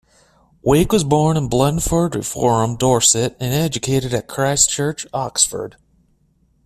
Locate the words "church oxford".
4.71-5.75